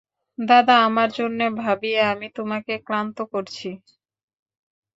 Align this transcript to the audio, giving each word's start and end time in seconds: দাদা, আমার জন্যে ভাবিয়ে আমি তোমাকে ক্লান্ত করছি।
দাদা, 0.37 0.75
আমার 0.87 1.09
জন্যে 1.11 1.45
ভাবিয়ে 1.57 1.99
আমি 2.11 2.27
তোমাকে 2.35 2.73
ক্লান্ত 2.85 3.17
করছি। 3.33 3.69